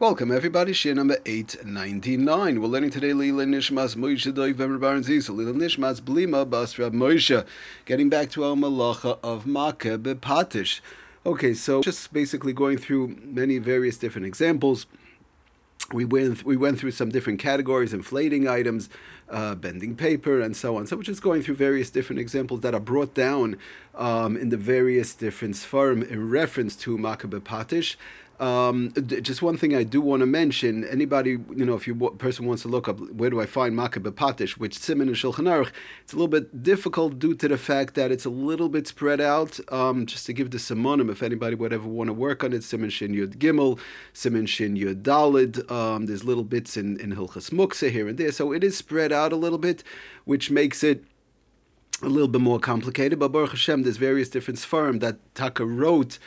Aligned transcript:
Welcome 0.00 0.32
everybody, 0.32 0.72
Shiur 0.72 0.94
number 0.94 1.18
899. 1.26 2.62
We're 2.62 2.68
learning 2.68 2.88
today 2.88 3.12
Lila 3.12 3.44
Nishmas 3.44 3.96
Moshe 3.96 4.32
Doiv 4.32 4.56
Ben 4.56 4.78
Baron 4.78 5.02
Zisel, 5.02 5.36
Lila 5.36 5.52
Nishmas 5.52 6.00
Blima 6.00 6.48
Bas 6.48 6.78
Rab 6.78 6.94
Moshe. 6.94 7.44
Getting 7.84 8.08
back 8.08 8.30
to 8.30 8.42
our 8.42 8.56
Malacha 8.56 9.18
of 9.22 9.46
Makkah 9.46 9.98
Bepatish. 9.98 10.80
Okay, 11.26 11.52
so 11.52 11.82
just 11.82 12.14
basically 12.14 12.54
going 12.54 12.78
through 12.78 13.08
many 13.22 13.58
various 13.58 13.98
different 13.98 14.26
examples. 14.26 14.86
We 15.92 16.06
went 16.06 16.46
we 16.46 16.56
went 16.56 16.78
through 16.78 16.92
some 16.92 17.10
different 17.10 17.38
categories, 17.38 17.92
inflating 17.92 18.48
items, 18.48 18.88
uh, 19.28 19.54
bending 19.54 19.96
paper, 19.96 20.40
and 20.40 20.56
so 20.56 20.78
on. 20.78 20.86
So 20.86 20.96
we're 20.96 21.02
just 21.02 21.20
going 21.20 21.42
through 21.42 21.56
various 21.56 21.90
different 21.90 22.20
examples 22.20 22.60
that 22.60 22.74
are 22.74 22.80
brought 22.80 23.12
down 23.12 23.58
um, 23.94 24.34
in 24.38 24.48
the 24.48 24.56
various 24.56 25.14
different 25.14 25.56
sfarim 25.56 26.08
in 26.08 26.30
reference 26.30 26.74
to 26.76 26.96
Makkah 26.96 27.28
Bepatish. 27.28 27.96
Um, 28.40 28.92
just 29.22 29.42
one 29.42 29.58
thing 29.58 29.76
I 29.76 29.82
do 29.82 30.00
want 30.00 30.20
to 30.20 30.26
mention: 30.26 30.84
anybody, 30.84 31.32
you 31.54 31.64
know, 31.64 31.74
if 31.74 31.86
you 31.86 31.94
person 31.94 32.46
wants 32.46 32.62
to 32.62 32.68
look 32.68 32.88
up 32.88 32.98
where 33.10 33.28
do 33.28 33.38
I 33.40 33.46
find 33.46 33.76
Makkah 33.76 34.00
Bepatish, 34.00 34.52
which 34.52 34.78
Simon 34.78 35.08
and 35.08 35.16
Shulchan 35.16 35.44
Aruch, 35.44 35.70
it's 36.02 36.14
a 36.14 36.16
little 36.16 36.26
bit 36.28 36.62
difficult 36.62 37.18
due 37.18 37.34
to 37.34 37.48
the 37.48 37.58
fact 37.58 37.94
that 37.94 38.10
it's 38.10 38.24
a 38.24 38.30
little 38.30 38.70
bit 38.70 38.86
spread 38.86 39.20
out. 39.20 39.60
Um, 39.70 40.06
just 40.06 40.24
to 40.26 40.32
give 40.32 40.50
the 40.50 40.58
simonim, 40.58 41.10
if 41.10 41.22
anybody 41.22 41.54
would 41.54 41.72
ever 41.72 41.86
want 41.86 42.08
to 42.08 42.14
work 42.14 42.42
on 42.42 42.54
it, 42.54 42.64
Simon 42.64 42.88
Shin 42.88 43.12
Yud 43.12 43.36
Gimel, 43.36 43.78
Simon 44.14 44.46
Shin 44.46 44.74
Yud 44.74 45.02
Dalid. 45.02 45.70
Um, 45.70 46.06
there's 46.06 46.24
little 46.24 46.44
bits 46.44 46.78
in 46.78 46.98
in 46.98 47.14
Hilchas 47.14 47.50
Muksa 47.50 47.90
here 47.90 48.08
and 48.08 48.16
there, 48.16 48.32
so 48.32 48.52
it 48.52 48.64
is 48.64 48.74
spread 48.76 49.12
out 49.12 49.34
a 49.34 49.36
little 49.36 49.58
bit, 49.58 49.84
which 50.24 50.50
makes 50.50 50.82
it 50.82 51.04
a 52.02 52.08
little 52.08 52.28
bit 52.28 52.40
more 52.40 52.58
complicated. 52.58 53.18
But 53.18 53.32
Baruch 53.32 53.50
Hashem, 53.50 53.82
there's 53.82 53.98
various 53.98 54.30
different 54.30 54.58
sfarim 54.58 55.00
that 55.00 55.18
Taka 55.34 55.66
wrote 55.66 56.18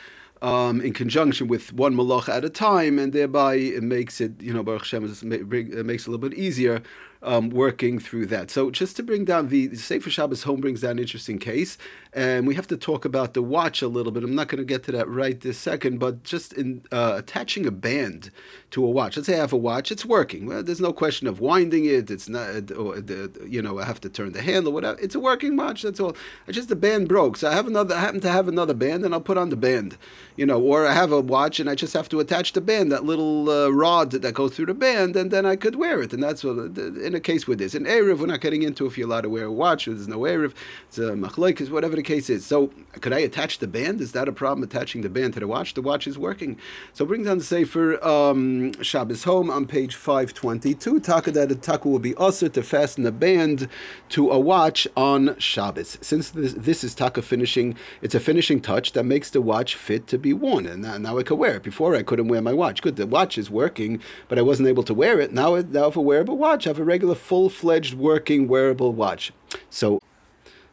um, 0.42 0.80
in 0.80 0.92
conjunction 0.92 1.48
with 1.48 1.72
one 1.72 1.94
malach 1.94 2.28
at 2.28 2.44
a 2.44 2.50
time, 2.50 2.98
and 2.98 3.12
thereby 3.12 3.54
it 3.54 3.82
makes 3.82 4.20
it, 4.20 4.32
you 4.40 4.52
know, 4.52 4.62
Baruch 4.62 4.82
Hashem 4.82 5.04
it 5.04 5.84
makes 5.86 6.02
it 6.02 6.08
a 6.08 6.10
little 6.10 6.18
bit 6.18 6.34
easier 6.34 6.82
um, 7.24 7.50
working 7.50 7.98
through 7.98 8.26
that. 8.26 8.50
So 8.50 8.70
just 8.70 8.96
to 8.96 9.02
bring 9.02 9.24
down 9.24 9.48
the, 9.48 9.66
the 9.66 9.76
Sefer 9.76 10.10
Shabbos 10.10 10.44
home 10.44 10.60
brings 10.60 10.82
down 10.82 10.92
an 10.92 10.98
interesting 11.00 11.38
case, 11.38 11.76
and 12.12 12.46
we 12.46 12.54
have 12.54 12.66
to 12.68 12.76
talk 12.76 13.04
about 13.04 13.34
the 13.34 13.42
watch 13.42 13.82
a 13.82 13.88
little 13.88 14.12
bit. 14.12 14.22
I'm 14.22 14.34
not 14.34 14.48
going 14.48 14.58
to 14.58 14.64
get 14.64 14.84
to 14.84 14.92
that 14.92 15.08
right 15.08 15.40
this 15.40 15.58
second, 15.58 15.98
but 15.98 16.22
just 16.22 16.52
in 16.52 16.84
uh, 16.92 17.14
attaching 17.16 17.66
a 17.66 17.72
band 17.72 18.30
to 18.70 18.84
a 18.84 18.90
watch. 18.90 19.16
Let's 19.16 19.26
say 19.26 19.34
I 19.34 19.38
have 19.38 19.52
a 19.52 19.56
watch, 19.56 19.90
it's 19.90 20.04
working. 20.04 20.46
Well, 20.46 20.62
there's 20.62 20.80
no 20.80 20.92
question 20.92 21.26
of 21.26 21.40
winding 21.40 21.86
it. 21.86 22.10
It's 22.10 22.28
not, 22.28 22.70
or 22.72 23.00
the, 23.00 23.46
you 23.48 23.62
know, 23.62 23.78
I 23.78 23.84
have 23.84 24.00
to 24.02 24.08
turn 24.08 24.32
the 24.32 24.42
handle. 24.42 24.72
Whatever. 24.72 24.98
It's 25.00 25.14
a 25.14 25.20
working 25.20 25.56
watch. 25.56 25.82
That's 25.82 26.00
all. 26.00 26.16
It's 26.46 26.56
just 26.56 26.68
the 26.68 26.76
band 26.76 27.08
broke, 27.08 27.36
so 27.36 27.48
I 27.48 27.54
have 27.54 27.66
another. 27.66 27.94
I 27.94 28.00
happen 28.00 28.20
to 28.20 28.30
have 28.30 28.48
another 28.48 28.74
band, 28.74 29.04
and 29.04 29.14
I'll 29.14 29.20
put 29.20 29.38
on 29.38 29.48
the 29.48 29.56
band. 29.56 29.96
You 30.36 30.46
know, 30.46 30.60
or 30.60 30.86
I 30.86 30.92
have 30.92 31.12
a 31.12 31.20
watch 31.20 31.60
and 31.60 31.70
I 31.70 31.74
just 31.74 31.94
have 31.94 32.08
to 32.08 32.20
attach 32.20 32.52
the 32.52 32.60
band, 32.60 32.90
that 32.92 33.04
little 33.04 33.48
uh, 33.48 33.68
rod 33.68 34.10
that 34.10 34.34
goes 34.34 34.54
through 34.54 34.66
the 34.66 34.74
band, 34.74 35.16
and 35.16 35.30
then 35.30 35.46
I 35.46 35.56
could 35.56 35.76
wear 35.76 36.02
it. 36.02 36.12
And 36.12 36.22
that's 36.22 36.42
what, 36.42 36.74
a 37.14 37.20
case 37.20 37.46
with 37.46 37.58
this. 37.58 37.74
In 37.74 37.84
Eruv, 37.84 38.18
we're 38.18 38.26
not 38.26 38.40
getting 38.40 38.62
into 38.62 38.86
if 38.86 38.96
you're 38.96 39.06
allowed 39.06 39.20
to 39.22 39.28
wear 39.28 39.44
a 39.44 39.52
watch, 39.52 39.84
there's 39.84 40.08
no 40.08 40.20
Eruv, 40.20 40.54
it's 40.88 40.98
a 40.98 41.12
machlokes, 41.12 41.70
whatever 41.70 41.94
the 41.94 42.02
case 42.02 42.30
is. 42.30 42.46
So, 42.46 42.70
could 43.00 43.12
I 43.12 43.18
attach 43.18 43.58
the 43.58 43.66
band? 43.66 44.00
Is 44.00 44.12
that 44.12 44.28
a 44.28 44.32
problem 44.32 44.62
attaching 44.64 45.02
the 45.02 45.08
band 45.08 45.34
to 45.34 45.40
the 45.40 45.46
watch? 45.46 45.74
The 45.74 45.82
watch 45.82 46.06
is 46.06 46.18
working. 46.18 46.58
So, 46.92 47.04
bring 47.04 47.24
down 47.24 47.38
the 47.38 47.44
Sefer 47.44 48.02
um, 48.04 48.72
Shabbos 48.82 49.24
Home 49.24 49.50
on 49.50 49.66
page 49.66 49.94
522. 49.94 51.00
Taka 51.00 51.30
that 51.32 51.52
a 51.52 51.54
taka 51.54 51.88
will 51.88 51.98
be 51.98 52.14
assur 52.18 52.48
to 52.48 52.62
fasten 52.62 53.06
a 53.06 53.12
band 53.12 53.68
to 54.10 54.30
a 54.30 54.38
watch 54.38 54.88
on 54.96 55.38
Shabbos. 55.38 55.98
Since 56.00 56.30
this, 56.30 56.54
this 56.54 56.82
is 56.82 56.94
taka 56.94 57.20
finishing, 57.20 57.76
it's 58.00 58.14
a 58.14 58.20
finishing 58.20 58.60
touch 58.60 58.92
that 58.92 59.04
makes 59.04 59.30
the 59.30 59.42
watch 59.42 59.74
fit 59.74 60.06
to 60.08 60.18
be 60.18 60.32
worn. 60.32 60.66
And 60.66 60.82
now, 60.82 60.96
now 60.96 61.18
I 61.18 61.22
can 61.22 61.36
wear 61.36 61.56
it. 61.56 61.62
Before 61.62 61.94
I 61.94 62.02
couldn't 62.02 62.28
wear 62.28 62.40
my 62.40 62.52
watch. 62.52 62.80
Good, 62.80 62.96
the 62.96 63.06
watch 63.06 63.36
is 63.36 63.50
working, 63.50 64.00
but 64.28 64.38
I 64.38 64.42
wasn't 64.42 64.68
able 64.68 64.82
to 64.84 64.94
wear 64.94 65.20
it. 65.20 65.32
Now, 65.32 65.56
now 65.56 65.86
if 65.86 65.96
I 65.96 66.00
wear 66.00 66.14
a 66.14 66.24
wearable 66.24 66.38
watch, 66.38 66.66
I 66.66 66.70
have 66.70 66.78
a 66.78 66.84
regular 66.84 67.03
full-fledged 67.14 67.94
working 67.94 68.48
wearable 68.48 68.92
watch. 68.92 69.32
So 69.68 70.00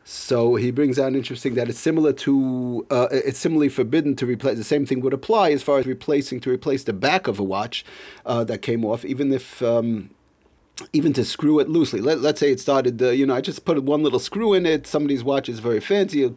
so 0.04 0.56
he 0.56 0.72
brings 0.72 0.98
out 0.98 1.14
interesting 1.14 1.56
that 1.56 1.70
it's 1.70 1.80
similar 1.80 2.12
to 2.14 2.86
uh, 2.90 3.08
it's 3.12 3.40
similarly 3.40 3.70
forbidden 3.70 4.16
to 4.18 4.26
replace 4.26 4.58
the 4.58 4.64
same 4.64 4.86
thing 4.86 5.02
would 5.02 5.14
apply 5.14 5.52
as 5.52 5.62
far 5.64 5.80
as 5.80 5.86
replacing 5.86 6.40
to 6.42 6.50
replace 6.50 6.84
the 6.84 6.94
back 6.94 7.28
of 7.28 7.40
a 7.40 7.44
watch 7.44 7.86
uh, 8.26 8.44
that 8.44 8.62
came 8.62 8.84
off, 8.84 9.06
even 9.06 9.32
if 9.32 9.62
um, 9.62 10.10
even 10.94 11.14
to 11.14 11.24
screw 11.24 11.60
it 11.60 11.70
loosely. 11.70 12.02
Let, 12.02 12.20
let's 12.22 12.40
say 12.40 12.52
it 12.52 12.60
started, 12.60 13.02
uh, 13.02 13.10
you 13.10 13.26
know, 13.26 13.36
I 13.36 13.42
just 13.42 13.66
put 13.66 13.82
one 13.84 14.04
little 14.04 14.20
screw 14.20 14.54
in 14.54 14.66
it. 14.66 14.88
Somebody's 14.88 15.24
watch 15.24 15.50
is 15.50 15.60
very 15.60 15.80
fancy, 15.80 16.34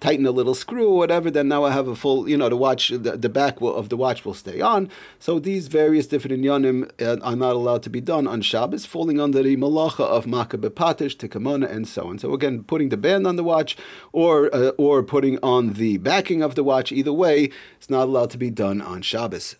tighten 0.00 0.26
a 0.26 0.30
little 0.30 0.54
screw 0.54 0.88
or 0.88 0.96
whatever. 0.96 1.30
Then 1.30 1.48
now 1.48 1.64
I 1.64 1.72
have 1.72 1.88
a 1.88 1.96
full, 1.96 2.28
you 2.28 2.36
know, 2.36 2.48
the 2.48 2.56
watch, 2.56 2.88
the, 2.88 3.16
the 3.16 3.28
back 3.28 3.60
will, 3.60 3.74
of 3.74 3.88
the 3.88 3.96
watch 3.96 4.24
will 4.24 4.34
stay 4.34 4.60
on. 4.60 4.90
So 5.18 5.38
these 5.38 5.68
various 5.68 6.06
different 6.06 6.40
inyanim 6.40 6.90
uh, 7.00 7.20
are 7.22 7.36
not 7.36 7.54
allowed 7.54 7.82
to 7.84 7.90
be 7.90 8.00
done 8.00 8.26
on 8.26 8.42
Shabbos, 8.42 8.86
falling 8.86 9.20
under 9.20 9.42
the 9.42 9.56
malacha 9.56 10.04
of 10.04 10.26
Makkah 10.26 10.58
Bepatish, 10.58 11.16
Tikamona, 11.16 11.70
and 11.70 11.86
so 11.86 12.08
on. 12.08 12.18
So 12.18 12.32
again, 12.32 12.64
putting 12.64 12.88
the 12.90 12.96
band 12.96 13.26
on 13.26 13.36
the 13.36 13.44
watch 13.44 13.76
or 14.12 14.54
uh, 14.54 14.70
or 14.78 15.02
putting 15.02 15.38
on 15.42 15.74
the 15.74 15.98
backing 15.98 16.42
of 16.42 16.54
the 16.54 16.64
watch, 16.64 16.92
either 16.92 17.12
way, 17.12 17.50
it's 17.76 17.90
not 17.90 18.04
allowed 18.04 18.30
to 18.30 18.38
be 18.38 18.50
done 18.50 18.80
on 18.80 19.02
Shabbos. 19.02 19.56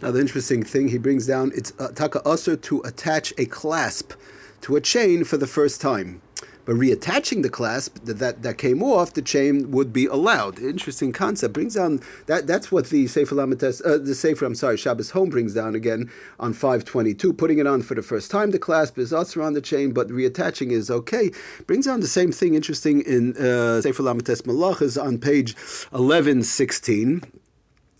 Now, 0.00 0.10
the 0.10 0.20
interesting 0.20 0.62
thing 0.62 0.88
he 0.88 0.98
brings 0.98 1.26
down 1.26 1.52
it's 1.54 1.72
uh, 1.78 1.88
taka 1.88 2.20
assur 2.28 2.56
to 2.56 2.80
attach 2.82 3.32
a 3.38 3.46
clasp 3.46 4.12
to 4.62 4.76
a 4.76 4.80
chain 4.80 5.24
for 5.24 5.36
the 5.36 5.46
first 5.46 5.80
time. 5.80 6.22
But 6.64 6.76
reattaching 6.76 7.42
the 7.42 7.50
clasp 7.50 8.04
that, 8.04 8.18
that, 8.20 8.42
that 8.42 8.56
came 8.56 8.82
off, 8.82 9.12
the 9.14 9.22
chain 9.22 9.72
would 9.72 9.92
be 9.92 10.06
allowed. 10.06 10.60
Interesting 10.60 11.12
concept. 11.12 11.54
Brings 11.54 11.74
down 11.74 12.00
that 12.26 12.46
that's 12.46 12.70
what 12.70 12.88
the 12.88 13.08
Sefer 13.08 13.34
Lamed 13.34 13.58
Tes, 13.58 13.80
uh, 13.84 13.98
the 13.98 14.14
Sefer, 14.14 14.44
I'm 14.44 14.54
sorry, 14.54 14.76
Shabbos 14.76 15.10
Home 15.10 15.28
brings 15.28 15.54
down 15.54 15.74
again 15.74 16.08
on 16.38 16.52
522. 16.52 17.32
Putting 17.32 17.58
it 17.58 17.66
on 17.66 17.82
for 17.82 17.94
the 17.94 18.02
first 18.02 18.30
time, 18.30 18.52
the 18.52 18.60
clasp 18.60 18.96
is 18.98 19.12
also 19.12 19.42
on 19.42 19.54
the 19.54 19.60
chain, 19.60 19.92
but 19.92 20.08
reattaching 20.08 20.70
is 20.70 20.88
okay. 20.90 21.32
Brings 21.66 21.86
down 21.86 22.00
the 22.00 22.06
same 22.06 22.30
thing, 22.30 22.54
interesting 22.54 23.00
in 23.02 23.36
uh, 23.36 23.80
Sefer 23.80 24.04
Lamed 24.04 24.26
Tes 24.26 24.42
Malachas 24.42 25.02
on 25.02 25.18
page 25.18 25.56
1116 25.90 27.22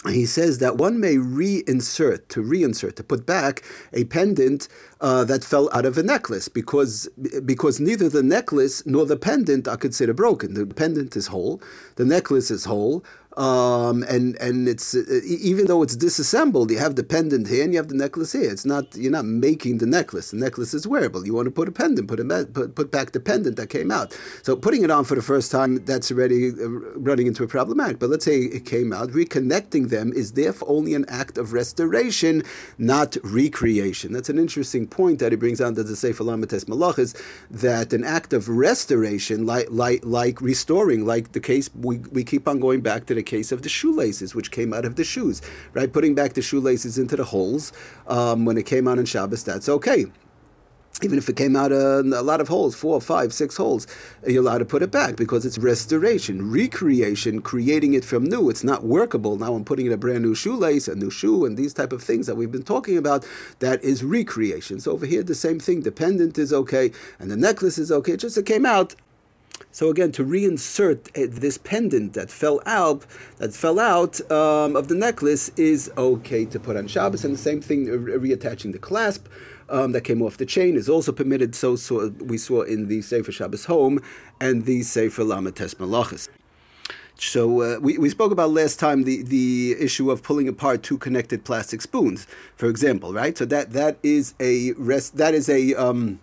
he 0.08 0.26
says 0.26 0.58
that 0.58 0.76
one 0.76 0.98
may 0.98 1.16
reinsert, 1.16 2.28
to 2.28 2.42
reinsert, 2.42 2.96
to 2.96 3.04
put 3.04 3.24
back 3.24 3.62
a 3.92 4.04
pendant 4.04 4.68
uh, 5.02 5.24
that 5.24 5.42
fell 5.42 5.68
out 5.72 5.84
of 5.84 5.98
a 5.98 6.02
necklace 6.02 6.48
because 6.48 7.08
because 7.44 7.80
neither 7.80 8.08
the 8.08 8.22
necklace 8.22 8.86
nor 8.86 9.04
the 9.04 9.16
pendant 9.16 9.66
are 9.66 9.76
considered 9.76 10.16
broken. 10.16 10.54
The 10.54 10.64
pendant 10.64 11.16
is 11.16 11.26
whole, 11.26 11.60
the 11.96 12.04
necklace 12.04 12.52
is 12.52 12.64
whole, 12.64 13.04
um, 13.36 14.02
and 14.08 14.36
and 14.41 14.68
it's 14.68 14.94
uh, 14.94 15.20
even 15.24 15.66
though 15.66 15.82
it's 15.82 15.96
disassembled, 15.96 16.70
you 16.70 16.78
have 16.78 16.96
the 16.96 17.02
pendant 17.02 17.48
here 17.48 17.64
and 17.64 17.72
you 17.72 17.78
have 17.78 17.88
the 17.88 17.94
necklace 17.94 18.32
here. 18.32 18.50
It's 18.50 18.66
not 18.66 18.94
you're 18.94 19.10
not 19.10 19.24
making 19.24 19.78
the 19.78 19.86
necklace. 19.86 20.30
The 20.30 20.36
necklace 20.36 20.74
is 20.74 20.86
wearable. 20.86 21.26
You 21.26 21.34
want 21.34 21.46
to 21.46 21.50
put 21.50 21.68
a 21.68 21.72
pendant, 21.72 22.08
put 22.08 22.20
a 22.20 22.46
put, 22.52 22.74
put 22.74 22.91
back 22.91 23.12
the 23.12 23.20
pendant 23.20 23.56
that 23.56 23.70
came 23.70 23.91
out. 23.91 24.16
So 24.42 24.54
putting 24.54 24.82
it 24.82 24.91
on 24.91 25.04
for 25.04 25.14
the 25.14 25.22
first 25.22 25.50
time, 25.50 25.82
that's 25.84 26.10
already 26.12 26.50
uh, 26.50 26.68
running 26.96 27.26
into 27.26 27.42
a 27.42 27.48
problematic. 27.48 27.98
But 27.98 28.10
let's 28.10 28.24
say 28.24 28.41
it 28.41 28.66
came 28.66 28.92
out, 28.92 29.10
reconnecting 29.10 29.88
them 29.88 30.12
is 30.12 30.32
therefore 30.32 30.68
only 30.68 30.94
an 30.94 31.06
act 31.08 31.38
of 31.38 31.52
restoration, 31.52 32.42
not 32.76 33.16
recreation. 33.24 34.12
That's 34.12 34.28
an 34.28 34.38
interesting 34.38 34.86
point 34.92 35.19
that 35.19 35.32
he 35.32 35.36
brings 35.36 35.58
down 35.58 35.75
to 35.75 35.82
the 35.82 35.97
Sefer 35.97 36.22
Lamed 36.22 36.48
Tes 36.48 36.64
Malachas 36.66 37.20
that 37.50 37.92
an 37.92 38.04
act 38.04 38.32
of 38.32 38.48
restoration, 38.48 39.47
like 39.47 39.66
like 39.70 40.04
like 40.04 40.41
restoring, 40.41 41.04
like 41.04 41.32
the 41.32 41.41
case 41.41 41.69
we, 41.75 41.98
we 42.12 42.22
keep 42.22 42.47
on 42.47 42.60
going 42.60 42.80
back 42.80 43.06
to 43.06 43.14
the 43.14 43.22
case 43.22 43.50
of 43.50 43.62
the 43.62 43.69
shoelaces, 43.69 44.34
which 44.34 44.50
came 44.50 44.72
out 44.72 44.84
of 44.84 44.97
the 44.97 45.04
shoes, 45.04 45.42
right? 45.72 45.92
Putting 45.92 46.14
back 46.14 46.34
the 46.34 46.42
shoelaces 46.42 46.98
into 46.98 47.16
the 47.16 47.25
holes 47.25 47.72
um, 48.06 48.44
when 48.44 48.56
it 48.56 48.66
came 48.66 48.86
out 48.86 48.98
in 48.98 49.06
Shabbos, 49.06 49.42
that's 49.42 49.69
okay 49.69 50.06
even 51.00 51.19
if 51.19 51.28
it 51.28 51.36
came 51.36 51.56
out 51.56 51.72
a, 51.72 52.00
a, 52.00 52.22
lot 52.22 52.41
of 52.41 52.48
holes, 52.48 52.75
four, 52.75 53.00
five, 53.00 53.32
six 53.32 53.56
holes, 53.56 53.86
you're 54.26 54.42
allowed 54.42 54.58
to 54.58 54.64
put 54.64 54.82
it 54.82 54.91
back 54.91 55.16
because 55.16 55.47
it's 55.47 55.58
restoration, 55.58 56.50
recreation, 56.50 57.41
creating 57.41 57.94
it 57.94 58.04
from 58.04 58.25
new. 58.25 58.50
It's 58.50 58.62
not 58.62 58.84
workable. 58.84 59.36
Now 59.36 59.54
I'm 59.54 59.64
putting 59.64 59.86
in 59.86 59.92
a 59.92 59.97
brand 59.97 60.22
new 60.22 60.34
shoelace, 60.34 60.88
a 60.88 60.94
new 60.94 61.10
shoe, 61.10 61.44
and 61.44 61.56
these 61.56 61.75
type 61.75 61.92
of 61.92 62.03
things 62.03 62.26
that 62.26 62.36
we've 62.36 62.53
been 62.53 62.62
talking 62.62 62.97
about. 62.97 63.27
That 63.60 63.83
is 63.83 64.04
recreation. 64.04 64.80
So 64.80 64.92
over 64.92 65.06
here, 65.06 65.22
the 65.22 65.34
same 65.34 65.59
thing. 65.59 65.80
Dependent 65.80 66.39
is 66.39 66.53
okay, 66.53 66.92
and 67.18 67.30
the 67.30 67.36
necklace 67.36 67.78
is 67.78 67.91
okay. 67.91 68.16
Just 68.16 68.36
it 68.36 68.47
came 68.47 68.66
out. 68.66 68.94
So 69.71 69.89
again, 69.89 70.12
to 70.12 70.24
reinsert 70.24 71.12
this 71.15 71.56
pendant 71.56 72.12
that 72.15 72.30
fell 72.30 72.60
out, 72.66 73.06
that 73.39 73.54
fell 73.54 73.78
out 73.78 74.21
um, 74.30 74.77
of 74.77 74.89
the 74.89 74.94
necklace 74.94 75.50
is 75.56 75.91
okay 75.97 76.44
to 76.47 76.60
put 76.60 76.77
on 76.77 76.86
Shabbos, 76.89 77.24
and 77.24 77.34
the 77.34 77.39
same 77.39 77.62
thing, 77.62 77.86
reattaching 77.86 78.72
the 78.72 78.78
clasp 78.78 79.27
um, 79.72 79.92
that 79.92 80.03
came 80.03 80.22
off 80.22 80.36
the 80.36 80.47
chain 80.47 80.77
is 80.77 80.89
also 80.89 81.10
permitted. 81.10 81.54
So, 81.54 81.77
so 81.77 82.09
we 82.21 82.39
saw 82.39 82.63
in 82.63 82.89
the 82.89 83.03
Sefer 83.03 83.33
Shabbos 83.33 83.65
Home 83.65 84.01
and 84.41 84.65
the 84.66 84.83
Sefer 84.83 85.24
Lamed 85.24 85.57
Tes 85.57 85.74
Malachas. 85.74 86.28
So 87.16 87.60
uh, 87.63 87.78
we, 87.80 87.98
we 87.98 88.09
spoke 88.09 88.33
about 88.33 88.51
last 88.51 88.80
time 88.80 89.04
the, 89.04 89.22
the 89.22 89.77
issue 89.78 90.10
of 90.10 90.22
pulling 90.22 90.48
apart 90.48 90.83
two 90.83 90.98
connected 90.98 91.45
plastic 91.45 91.80
spoons, 91.80 92.27
for 92.57 92.66
example, 92.66 93.13
right? 93.13 93.36
So 93.36 93.45
that 93.45 93.72
that 93.72 93.98
is 94.03 94.34
a 94.41 94.72
rest 94.72 95.16
that 95.19 95.34
is 95.34 95.48
a 95.48 95.75
um, 95.75 96.18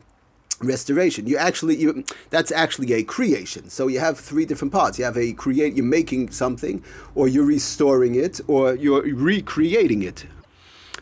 restoration. 0.62 1.25
You 1.28 1.38
actually 1.38 1.78
you 1.78 2.04
that's 2.31 2.52
actually 2.52 2.92
a 2.94 3.04
creation. 3.04 3.69
So 3.69 3.88
you 3.88 4.00
have 4.00 4.19
three 4.19 4.45
different 4.45 4.74
parts. 4.74 5.00
You 5.00 5.06
have 5.06 5.18
a 5.18 5.31
create 5.34 5.75
you're 5.75 5.86
making 5.86 6.31
something, 6.31 6.84
or 7.16 7.28
you're 7.28 7.45
restoring 7.45 8.16
it, 8.16 8.42
or 8.48 8.75
you're 8.75 9.04
recreating 9.04 10.04
it. 10.04 10.25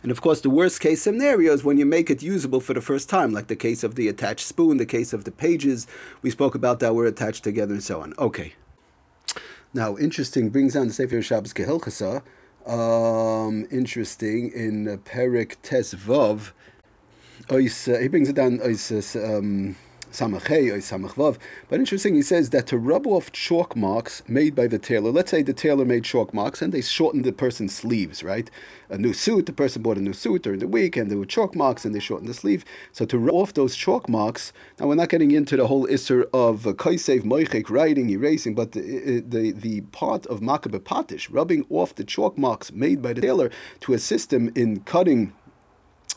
And 0.07 0.11
of 0.13 0.21
course, 0.21 0.39
the 0.39 0.49
worst 0.49 0.79
case 0.79 1.01
scenario 1.01 1.51
is 1.51 1.65
when 1.65 1.77
you 1.77 1.85
make 1.85 2.09
it 2.09 2.23
usable 2.23 2.61
for 2.61 2.73
the 2.73 2.79
first 2.79 3.09
time, 3.09 3.33
like 3.33 3.47
the 3.47 3.57
case 3.57 3.83
of 3.83 3.95
the 3.95 4.07
attached 4.07 4.47
spoon, 4.47 4.77
the 4.77 4.85
case 4.85 5.11
of 5.11 5.25
the 5.25 5.31
pages. 5.31 5.85
We 6.21 6.29
spoke 6.29 6.55
about 6.55 6.79
that 6.79 6.95
were 6.95 7.07
attached 7.07 7.43
together 7.43 7.73
and 7.73 7.83
so 7.83 7.99
on. 7.99 8.13
Okay. 8.17 8.53
Now, 9.73 9.97
interesting, 9.97 10.49
brings 10.49 10.77
on 10.77 10.87
the 10.87 10.93
Sefer 10.93 11.21
Shabbos 11.21 11.53
Kehilchasa. 11.53 12.21
Um, 12.65 13.67
interesting 13.69 14.49
in 14.53 14.87
uh, 14.87 14.95
Perik 15.03 15.57
Tes 15.61 15.93
Vav. 15.93 16.51
Uh, 17.49 17.57
he 17.57 18.07
brings 18.07 18.29
it 18.29 18.35
down. 18.37 18.61
Um, 18.61 19.75
Samachei 20.11 21.37
But 21.69 21.79
interesting, 21.79 22.15
he 22.15 22.21
says 22.21 22.49
that 22.51 22.67
to 22.67 22.77
rub 22.77 23.05
off 23.05 23.31
chalk 23.31 23.75
marks 23.75 24.23
made 24.27 24.55
by 24.55 24.67
the 24.67 24.79
tailor, 24.79 25.11
let's 25.11 25.31
say 25.31 25.43
the 25.43 25.53
tailor 25.53 25.85
made 25.85 26.03
chalk 26.03 26.33
marks 26.33 26.61
and 26.61 26.73
they 26.73 26.81
shortened 26.81 27.25
the 27.25 27.31
person's 27.31 27.75
sleeves, 27.75 28.23
right? 28.23 28.49
A 28.89 28.97
new 28.97 29.13
suit, 29.13 29.45
the 29.45 29.53
person 29.53 29.81
bought 29.81 29.97
a 29.97 30.01
new 30.01 30.13
suit 30.13 30.43
during 30.43 30.59
the 30.59 30.67
week 30.67 30.95
and 30.95 31.11
there 31.11 31.17
were 31.17 31.25
chalk 31.25 31.55
marks 31.55 31.83
and 31.83 31.93
they 31.93 31.99
shortened 31.99 32.29
the 32.29 32.33
sleeve. 32.33 32.63
So 32.91 33.05
to 33.05 33.17
rub 33.17 33.35
off 33.35 33.53
those 33.53 33.75
chalk 33.75 34.07
marks, 34.07 34.53
now 34.79 34.87
we're 34.87 34.95
not 34.95 35.09
getting 35.09 35.31
into 35.31 35.57
the 35.57 35.67
whole 35.67 35.85
isser 35.87 36.27
of 36.33 36.65
uh, 36.65 36.73
kaisev, 36.73 37.23
moichek, 37.23 37.69
writing, 37.69 38.09
erasing, 38.09 38.55
but 38.55 38.71
the, 38.71 38.79
uh, 38.81 39.21
the, 39.27 39.51
the 39.51 39.81
part 39.91 40.25
of 40.27 40.39
makabe 40.39 40.79
patish, 40.79 41.27
rubbing 41.29 41.65
off 41.69 41.93
the 41.95 42.03
chalk 42.03 42.37
marks 42.37 42.71
made 42.71 43.01
by 43.01 43.13
the 43.13 43.21
tailor 43.21 43.51
to 43.81 43.93
assist 43.93 44.31
him 44.31 44.51
in 44.55 44.79
cutting 44.81 45.33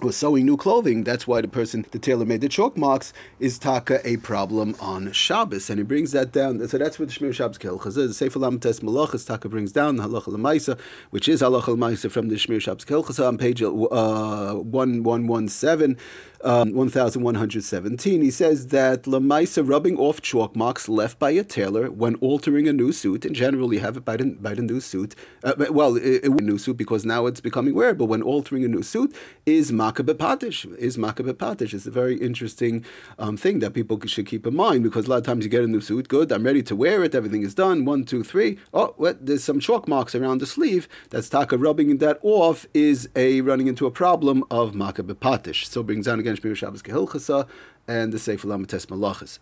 was 0.02 0.16
sewing 0.16 0.46
new 0.46 0.56
clothing. 0.56 1.04
That's 1.04 1.26
why 1.26 1.40
the 1.40 1.48
person, 1.48 1.86
the 1.90 1.98
tailor 1.98 2.24
made 2.24 2.40
the 2.40 2.48
chalk 2.48 2.76
marks, 2.76 3.12
is 3.38 3.58
taka 3.58 4.00
a 4.06 4.16
problem 4.18 4.76
on 4.80 5.12
Shabbos, 5.12 5.70
and 5.70 5.78
he 5.78 5.84
brings 5.84 6.12
that 6.12 6.32
down. 6.32 6.66
So 6.68 6.78
that's 6.78 6.98
what 6.98 7.08
the 7.08 7.14
Shmir 7.14 7.34
Shabbos 7.34 7.58
Kehilchasa 7.58 7.98
is. 7.98 8.16
Sefer 8.16 8.38
Tes 8.38 8.80
Malachas 8.80 9.26
taka 9.26 9.48
brings 9.48 9.72
down 9.72 9.96
the 9.96 10.04
Halacha 10.04 10.28
Lemaisa, 10.28 10.78
which 11.10 11.28
is 11.28 11.42
Halacha 11.42 11.76
Lemaisa 11.76 12.10
from 12.10 12.28
the 12.28 12.36
Shmir 12.36 12.60
Shabbos 12.60 12.84
Kehilchasa 12.84 13.26
on 13.26 13.38
page 13.38 13.62
uh, 13.62 14.54
one 14.54 15.02
one 15.02 15.26
one 15.26 15.48
seven 15.48 15.96
um, 16.42 16.72
1117, 16.72 18.22
he 18.22 18.30
says 18.30 18.68
that 18.68 19.02
Lamaisa 19.02 19.66
rubbing 19.68 19.98
off 19.98 20.22
chalk 20.22 20.56
marks 20.56 20.88
left 20.88 21.18
by 21.18 21.30
a 21.30 21.44
tailor 21.44 21.90
when 21.90 22.14
altering 22.16 22.66
a 22.66 22.72
new 22.72 22.92
suit, 22.92 23.24
and 23.24 23.34
generally 23.34 23.78
have 23.78 23.96
it 23.96 24.04
by 24.04 24.16
the, 24.16 24.24
by 24.24 24.54
the 24.54 24.62
new 24.62 24.80
suit, 24.80 25.14
uh, 25.44 25.52
well, 25.70 25.96
it, 25.96 26.24
it, 26.24 26.24
a 26.24 26.30
new 26.30 26.56
suit 26.56 26.76
because 26.76 27.04
now 27.04 27.26
it's 27.26 27.40
becoming 27.40 27.74
wearable. 27.74 28.06
When 28.06 28.22
altering 28.22 28.64
a 28.64 28.68
new 28.68 28.82
suit 28.82 29.14
is 29.44 29.70
makabe 29.70 30.14
patish, 30.14 30.64
is 30.78 30.96
makabe 30.96 31.34
patish. 31.34 31.74
It's 31.74 31.86
a 31.86 31.90
very 31.90 32.16
interesting 32.16 32.84
um, 33.18 33.36
thing 33.36 33.58
that 33.58 33.74
people 33.74 34.00
should 34.06 34.26
keep 34.26 34.46
in 34.46 34.56
mind 34.56 34.82
because 34.82 35.06
a 35.06 35.10
lot 35.10 35.18
of 35.18 35.24
times 35.24 35.44
you 35.44 35.50
get 35.50 35.64
a 35.64 35.66
new 35.66 35.80
suit, 35.82 36.08
good, 36.08 36.32
I'm 36.32 36.44
ready 36.44 36.62
to 36.62 36.76
wear 36.76 37.04
it, 37.04 37.14
everything 37.14 37.42
is 37.42 37.54
done, 37.54 37.84
one, 37.84 38.04
two, 38.04 38.24
three. 38.24 38.58
Oh, 38.72 38.94
what, 38.96 39.26
there's 39.26 39.44
some 39.44 39.60
chalk 39.60 39.86
marks 39.86 40.14
around 40.14 40.38
the 40.38 40.46
sleeve. 40.46 40.88
That's 41.10 41.28
taka 41.28 41.58
rubbing 41.58 41.98
that 41.98 42.18
off 42.22 42.66
is 42.72 43.08
a 43.14 43.40
running 43.42 43.66
into 43.66 43.86
a 43.86 43.90
problem 43.90 44.44
of 44.50 44.72
makabe 44.72 45.14
patish. 45.14 45.66
So 45.66 45.82
brings 45.82 46.06
down 46.06 46.18
again 46.18 46.29
again 46.30 46.42
Shmir 46.42 46.56
Shabbos 46.56 46.82
Kehilchasa 46.82 47.48
and 47.88 48.12
the 48.12 48.18
Sefer 48.18 48.48
Lamed 48.48 48.68
Tes 48.68 48.86
Malachas. 48.86 49.38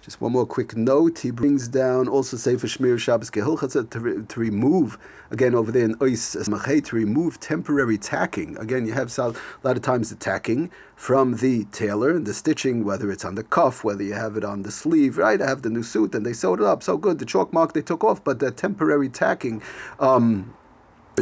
Just 0.00 0.20
one 0.20 0.32
more 0.32 0.46
quick 0.46 0.76
note. 0.76 1.20
He 1.20 1.30
brings 1.30 1.68
down 1.68 2.08
also 2.08 2.36
Sefer 2.36 2.66
Shmir 2.66 2.98
Shabbos 2.98 3.30
Kehilchasa 3.30 3.90
to, 3.90 4.24
to 4.24 4.40
remove, 4.40 4.98
again 5.30 5.54
over 5.54 5.70
there 5.70 5.84
in 5.84 5.94
Ois 5.96 6.36
Machay, 6.48 6.84
to 6.86 6.96
remove 6.96 7.38
temporary 7.40 7.98
tacking. 7.98 8.56
Again, 8.58 8.86
you 8.86 8.92
have 8.92 9.16
a 9.18 9.34
lot 9.62 9.76
of 9.76 9.82
times 9.82 10.10
the 10.10 10.16
tacking 10.16 10.70
from 10.94 11.36
the 11.36 11.64
tailor, 11.66 12.10
and 12.10 12.26
the 12.26 12.34
stitching, 12.34 12.84
whether 12.84 13.10
it's 13.10 13.24
on 13.24 13.34
the 13.36 13.44
cuff, 13.44 13.84
whether 13.84 14.02
you 14.02 14.14
have 14.14 14.36
it 14.36 14.44
on 14.44 14.62
the 14.62 14.70
sleeve, 14.70 15.16
right? 15.16 15.40
I 15.40 15.48
have 15.48 15.62
the 15.62 15.70
new 15.70 15.84
suit 15.84 16.14
and 16.14 16.26
they 16.26 16.32
sewed 16.32 16.60
it 16.60 16.66
up. 16.66 16.82
So 16.82 16.96
good. 16.96 17.18
The 17.18 17.26
chalk 17.26 17.52
mark 17.52 17.72
they 17.72 17.82
took 17.82 18.02
off, 18.02 18.22
but 18.22 18.40
the 18.40 18.50
temporary 18.50 19.08
tacking. 19.08 19.62
Um, 20.00 20.54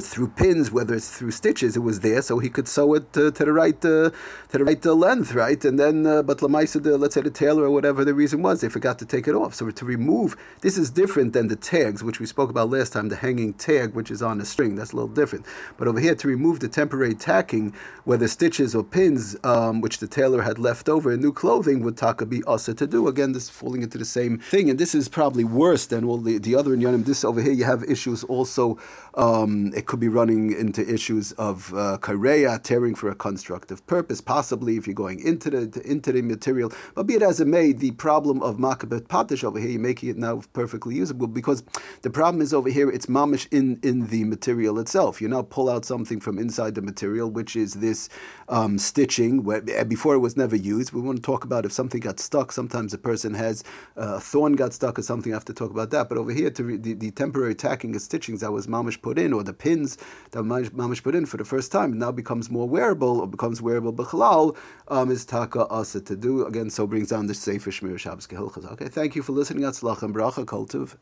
through 0.04 0.28
pins, 0.28 0.70
whether 0.70 0.94
it's 0.94 1.16
through 1.16 1.30
stitches, 1.30 1.76
it 1.76 1.80
was 1.80 2.00
there, 2.00 2.22
so 2.22 2.38
he 2.38 2.48
could 2.48 2.68
sew 2.68 2.94
it 2.94 3.04
uh, 3.16 3.30
to 3.30 3.44
the 3.44 3.52
right 3.52 3.76
uh, 3.84 4.10
to 4.50 4.58
the 4.58 4.64
right 4.64 4.84
uh, 4.84 4.92
length, 4.92 5.34
right? 5.34 5.64
And 5.64 5.78
then, 5.78 6.06
uh, 6.06 6.22
but 6.22 6.38
lamaisa, 6.38 6.82
the 6.82 6.98
let's 6.98 7.14
say 7.14 7.20
the 7.22 7.30
tailor 7.30 7.64
or 7.64 7.70
whatever 7.70 8.04
the 8.04 8.14
reason 8.14 8.42
was, 8.42 8.60
they 8.60 8.68
forgot 8.68 8.98
to 8.98 9.06
take 9.06 9.28
it 9.28 9.34
off. 9.34 9.54
So 9.54 9.70
to 9.70 9.84
remove 9.84 10.36
this 10.60 10.76
is 10.76 10.90
different 10.90 11.32
than 11.32 11.48
the 11.48 11.56
tags, 11.56 12.02
which 12.02 12.20
we 12.20 12.26
spoke 12.26 12.50
about 12.50 12.70
last 12.70 12.92
time, 12.92 13.08
the 13.08 13.16
hanging 13.16 13.54
tag, 13.54 13.94
which 13.94 14.10
is 14.10 14.22
on 14.22 14.40
a 14.40 14.44
string. 14.44 14.76
That's 14.76 14.92
a 14.92 14.96
little 14.96 15.08
different. 15.08 15.46
But 15.76 15.88
over 15.88 16.00
here, 16.00 16.14
to 16.14 16.28
remove 16.28 16.60
the 16.60 16.68
temporary 16.68 17.14
tacking, 17.14 17.72
whether 18.04 18.28
stitches 18.28 18.74
or 18.74 18.84
pins, 18.84 19.36
um, 19.44 19.80
which 19.80 19.98
the 19.98 20.06
tailor 20.06 20.42
had 20.42 20.58
left 20.58 20.88
over 20.88 21.12
in 21.12 21.20
new 21.20 21.32
clothing, 21.32 21.82
would 21.82 21.96
taka 21.96 22.26
be 22.26 22.42
asa 22.44 22.74
to 22.74 22.86
do. 22.86 23.08
Again, 23.08 23.32
this 23.32 23.44
is 23.44 23.50
falling 23.50 23.82
into 23.82 23.98
the 23.98 24.04
same 24.04 24.38
thing, 24.38 24.70
and 24.70 24.78
this 24.78 24.94
is 24.94 25.08
probably 25.08 25.44
worse 25.44 25.86
than 25.86 26.04
all 26.04 26.18
the 26.18 26.38
the 26.38 26.54
other 26.54 26.76
inyanim. 26.76 27.04
This 27.04 27.24
over 27.24 27.40
here, 27.40 27.52
you 27.52 27.64
have 27.64 27.82
issues 27.84 28.24
also. 28.24 28.78
Um, 29.14 29.72
could 29.86 30.00
be 30.00 30.08
running 30.08 30.52
into 30.52 30.86
issues 30.86 31.32
of 31.32 31.72
uh, 31.72 31.98
kareya, 32.00 32.62
tearing 32.62 32.94
for 32.94 33.10
a 33.10 33.14
constructive 33.14 33.86
purpose, 33.86 34.20
possibly 34.20 34.76
if 34.76 34.86
you're 34.86 34.94
going 34.94 35.20
into 35.20 35.50
the 35.50 35.82
into 35.84 36.12
the 36.12 36.22
material. 36.22 36.72
But 36.94 37.06
be 37.06 37.14
it 37.14 37.22
as 37.22 37.40
it 37.40 37.46
may, 37.46 37.72
the 37.72 37.92
problem 37.92 38.42
of 38.42 38.56
makabet 38.56 39.02
patish 39.08 39.44
over 39.44 39.58
here, 39.58 39.70
you're 39.70 39.80
making 39.80 40.08
it 40.10 40.16
now 40.16 40.42
perfectly 40.52 40.96
usable 40.96 41.26
because 41.26 41.62
the 42.02 42.10
problem 42.10 42.40
is 42.42 42.52
over 42.52 42.68
here, 42.68 42.90
it's 42.90 43.06
mamish 43.06 43.46
in, 43.50 43.78
in 43.82 44.08
the 44.08 44.24
material 44.24 44.78
itself. 44.78 45.20
You 45.20 45.28
now 45.28 45.42
pull 45.42 45.68
out 45.68 45.84
something 45.84 46.20
from 46.20 46.38
inside 46.38 46.74
the 46.74 46.82
material, 46.82 47.30
which 47.30 47.56
is 47.56 47.74
this 47.74 48.08
um, 48.48 48.78
stitching, 48.78 49.44
where 49.44 49.62
eh, 49.68 49.84
before 49.84 50.14
it 50.14 50.18
was 50.18 50.36
never 50.36 50.56
used. 50.56 50.92
We 50.92 51.00
want 51.00 51.18
to 51.18 51.22
talk 51.22 51.44
about 51.44 51.64
if 51.64 51.72
something 51.72 52.00
got 52.00 52.20
stuck. 52.20 52.52
Sometimes 52.52 52.92
a 52.94 52.98
person 52.98 53.34
has 53.34 53.64
uh, 53.96 54.16
a 54.16 54.20
thorn 54.20 54.54
got 54.54 54.72
stuck 54.72 54.98
or 54.98 55.02
something. 55.02 55.32
I 55.32 55.36
have 55.36 55.44
to 55.46 55.54
talk 55.54 55.70
about 55.70 55.90
that. 55.90 56.08
But 56.08 56.18
over 56.18 56.32
here, 56.32 56.50
to 56.50 56.64
re- 56.64 56.76
the, 56.76 56.94
the 56.94 57.10
temporary 57.10 57.54
tacking 57.54 57.94
of 57.94 58.02
stitchings 58.02 58.40
that 58.40 58.52
was 58.52 58.66
mamish 58.66 59.00
put 59.00 59.18
in, 59.18 59.32
or 59.32 59.42
the 59.42 59.52
pins 59.76 59.98
that 60.30 60.44
mamish 60.44 61.02
put 61.02 61.14
in 61.14 61.26
for 61.26 61.36
the 61.36 61.44
first 61.44 61.70
time, 61.72 61.98
now 61.98 62.10
becomes 62.10 62.50
more 62.50 62.68
wearable 62.68 63.20
or 63.20 63.26
becomes 63.26 63.60
wearable 63.60 63.92
b'chalal, 63.92 64.56
um, 64.88 65.10
is 65.10 65.24
taka 65.24 65.66
asa 65.68 66.00
to 66.00 66.16
do. 66.16 66.46
Again, 66.46 66.70
so 66.70 66.86
brings 66.86 67.08
down 67.08 67.26
the 67.26 67.34
Sefer 67.34 67.70
Shmir 67.70 67.98
Shabbos 67.98 68.28
Okay, 68.72 68.88
thank 68.88 69.14
you 69.16 69.22
for 69.22 69.32
listening. 69.32 69.64
Atzlach 69.64 70.02
and 70.02 70.14
bracha 70.14 70.44
kultiv. 70.44 70.96